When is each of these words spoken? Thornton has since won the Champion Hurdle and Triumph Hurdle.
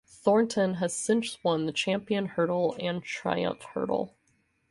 Thornton 0.07 0.77
has 0.81 0.95
since 0.95 1.37
won 1.43 1.67
the 1.67 1.71
Champion 1.71 2.25
Hurdle 2.29 2.75
and 2.79 3.03
Triumph 3.03 3.61
Hurdle. 3.61 4.15